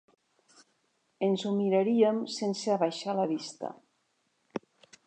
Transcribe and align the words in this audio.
Ens 1.27 1.45
ho 1.45 1.51
miraríem 1.59 2.23
sense 2.39 2.75
abaixar 2.79 3.17
la 3.21 3.29
vista. 3.35 3.73